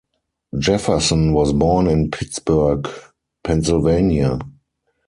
[0.57, 2.89] Jefferson was born in Pittsburgh,
[3.43, 4.39] Pennsylvania.